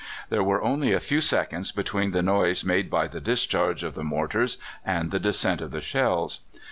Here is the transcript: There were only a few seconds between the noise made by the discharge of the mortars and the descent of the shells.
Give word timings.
There 0.29 0.41
were 0.43 0.63
only 0.63 0.93
a 0.93 0.99
few 0.99 1.21
seconds 1.21 1.71
between 1.71 2.09
the 2.09 2.23
noise 2.23 2.63
made 2.65 2.89
by 2.89 3.07
the 3.07 3.21
discharge 3.21 3.83
of 3.83 3.93
the 3.93 4.03
mortars 4.03 4.57
and 4.83 5.11
the 5.11 5.19
descent 5.19 5.61
of 5.61 5.69
the 5.69 5.79
shells. 5.79 6.39